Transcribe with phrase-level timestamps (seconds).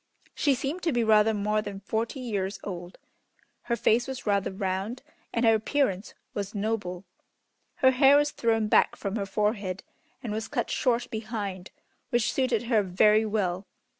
[0.33, 2.97] She seemed to be rather more than forty years old.
[3.65, 7.05] Her face was rather round, and her appearance was noble.
[7.75, 9.83] Her hair was thrown back from her forehead
[10.23, 11.69] and was cut short behind,
[12.09, 13.67] which suited her very well.